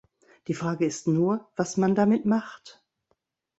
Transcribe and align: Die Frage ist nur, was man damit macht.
Die 0.47 0.55
Frage 0.55 0.87
ist 0.87 1.05
nur, 1.05 1.47
was 1.55 1.77
man 1.77 1.93
damit 1.93 2.25
macht. 2.25 2.83